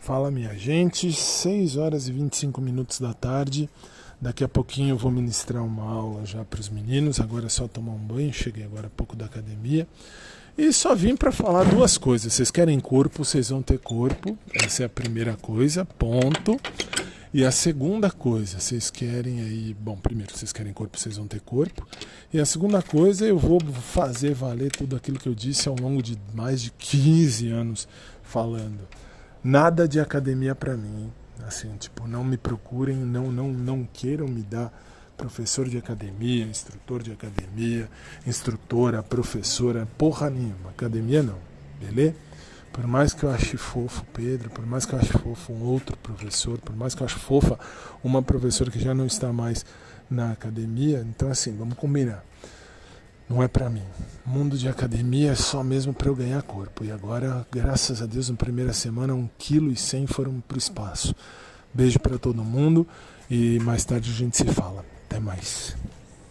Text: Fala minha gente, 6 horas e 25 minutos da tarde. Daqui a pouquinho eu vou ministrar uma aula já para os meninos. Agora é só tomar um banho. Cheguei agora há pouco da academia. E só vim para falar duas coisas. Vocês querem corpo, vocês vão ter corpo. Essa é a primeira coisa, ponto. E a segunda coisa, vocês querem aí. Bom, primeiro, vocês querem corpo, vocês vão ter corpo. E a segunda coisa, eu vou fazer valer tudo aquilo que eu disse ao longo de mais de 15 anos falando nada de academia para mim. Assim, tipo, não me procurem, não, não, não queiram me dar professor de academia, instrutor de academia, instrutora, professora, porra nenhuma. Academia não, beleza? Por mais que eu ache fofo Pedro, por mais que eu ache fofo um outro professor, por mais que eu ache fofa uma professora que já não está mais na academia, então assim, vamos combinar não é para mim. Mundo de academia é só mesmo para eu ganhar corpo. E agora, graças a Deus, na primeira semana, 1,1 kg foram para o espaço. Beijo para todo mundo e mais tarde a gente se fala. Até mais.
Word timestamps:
Fala 0.00 0.30
minha 0.30 0.56
gente, 0.56 1.12
6 1.12 1.76
horas 1.76 2.08
e 2.08 2.12
25 2.12 2.58
minutos 2.58 2.98
da 2.98 3.12
tarde. 3.12 3.68
Daqui 4.18 4.42
a 4.42 4.48
pouquinho 4.48 4.94
eu 4.94 4.96
vou 4.96 5.10
ministrar 5.10 5.62
uma 5.62 5.84
aula 5.84 6.24
já 6.24 6.42
para 6.42 6.58
os 6.58 6.70
meninos. 6.70 7.20
Agora 7.20 7.46
é 7.46 7.48
só 7.50 7.68
tomar 7.68 7.92
um 7.92 7.98
banho. 7.98 8.32
Cheguei 8.32 8.64
agora 8.64 8.86
há 8.86 8.90
pouco 8.90 9.14
da 9.14 9.26
academia. 9.26 9.86
E 10.56 10.72
só 10.72 10.94
vim 10.94 11.14
para 11.14 11.30
falar 11.30 11.64
duas 11.64 11.98
coisas. 11.98 12.32
Vocês 12.32 12.50
querem 12.50 12.80
corpo, 12.80 13.26
vocês 13.26 13.50
vão 13.50 13.60
ter 13.60 13.78
corpo. 13.78 14.38
Essa 14.54 14.84
é 14.84 14.86
a 14.86 14.88
primeira 14.88 15.36
coisa, 15.36 15.84
ponto. 15.84 16.58
E 17.32 17.44
a 17.44 17.50
segunda 17.50 18.10
coisa, 18.10 18.58
vocês 18.58 18.88
querem 18.88 19.42
aí. 19.42 19.76
Bom, 19.78 19.98
primeiro, 19.98 20.34
vocês 20.34 20.50
querem 20.50 20.72
corpo, 20.72 20.98
vocês 20.98 21.18
vão 21.18 21.26
ter 21.26 21.42
corpo. 21.42 21.86
E 22.32 22.40
a 22.40 22.46
segunda 22.46 22.80
coisa, 22.80 23.26
eu 23.26 23.38
vou 23.38 23.60
fazer 23.60 24.32
valer 24.32 24.72
tudo 24.72 24.96
aquilo 24.96 25.18
que 25.18 25.28
eu 25.28 25.34
disse 25.34 25.68
ao 25.68 25.76
longo 25.76 26.02
de 26.02 26.18
mais 26.34 26.62
de 26.62 26.70
15 26.70 27.48
anos 27.50 27.86
falando 28.22 28.88
nada 29.42 29.88
de 29.88 30.00
academia 30.00 30.54
para 30.54 30.76
mim. 30.76 31.12
Assim, 31.46 31.74
tipo, 31.78 32.06
não 32.06 32.22
me 32.22 32.36
procurem, 32.36 32.96
não, 32.96 33.32
não, 33.32 33.48
não 33.48 33.88
queiram 33.92 34.28
me 34.28 34.42
dar 34.42 34.72
professor 35.16 35.68
de 35.68 35.76
academia, 35.76 36.44
instrutor 36.44 37.02
de 37.02 37.12
academia, 37.12 37.88
instrutora, 38.26 39.02
professora, 39.02 39.86
porra 39.98 40.30
nenhuma. 40.30 40.70
Academia 40.70 41.22
não, 41.22 41.38
beleza? 41.80 42.14
Por 42.72 42.86
mais 42.86 43.12
que 43.12 43.24
eu 43.24 43.30
ache 43.30 43.56
fofo 43.56 44.04
Pedro, 44.12 44.48
por 44.48 44.64
mais 44.64 44.86
que 44.86 44.94
eu 44.94 44.98
ache 44.98 45.12
fofo 45.12 45.52
um 45.52 45.62
outro 45.64 45.96
professor, 45.96 46.58
por 46.58 46.74
mais 46.76 46.94
que 46.94 47.02
eu 47.02 47.04
ache 47.04 47.18
fofa 47.18 47.58
uma 48.02 48.22
professora 48.22 48.70
que 48.70 48.78
já 48.78 48.94
não 48.94 49.06
está 49.06 49.32
mais 49.32 49.66
na 50.08 50.32
academia, 50.32 51.04
então 51.08 51.30
assim, 51.30 51.56
vamos 51.56 51.74
combinar 51.76 52.24
não 53.30 53.40
é 53.40 53.46
para 53.46 53.70
mim. 53.70 53.84
Mundo 54.26 54.58
de 54.58 54.68
academia 54.68 55.30
é 55.30 55.34
só 55.36 55.62
mesmo 55.62 55.94
para 55.94 56.08
eu 56.08 56.16
ganhar 56.16 56.42
corpo. 56.42 56.84
E 56.84 56.90
agora, 56.90 57.46
graças 57.50 58.02
a 58.02 58.06
Deus, 58.06 58.28
na 58.28 58.36
primeira 58.36 58.72
semana, 58.72 59.14
1,1 59.14 59.28
kg 59.38 60.06
foram 60.12 60.40
para 60.40 60.56
o 60.56 60.58
espaço. 60.58 61.14
Beijo 61.72 62.00
para 62.00 62.18
todo 62.18 62.42
mundo 62.42 62.84
e 63.30 63.60
mais 63.60 63.84
tarde 63.84 64.10
a 64.10 64.14
gente 64.14 64.36
se 64.36 64.44
fala. 64.46 64.84
Até 65.06 65.20
mais. 65.20 65.76